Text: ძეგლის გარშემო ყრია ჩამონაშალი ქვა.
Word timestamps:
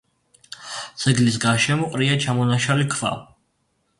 ძეგლის 1.03 1.37
გარშემო 1.43 1.91
ყრია 1.95 2.17
ჩამონაშალი 2.25 2.91
ქვა. 2.97 3.15